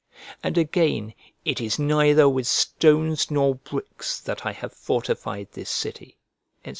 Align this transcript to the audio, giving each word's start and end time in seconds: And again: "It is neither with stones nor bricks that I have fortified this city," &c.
And 0.41 0.57
again: 0.57 1.13
"It 1.45 1.61
is 1.61 1.77
neither 1.77 2.27
with 2.27 2.47
stones 2.47 3.29
nor 3.29 3.53
bricks 3.53 4.19
that 4.21 4.47
I 4.47 4.51
have 4.51 4.73
fortified 4.73 5.49
this 5.51 5.69
city," 5.69 6.17
&c. 6.65 6.69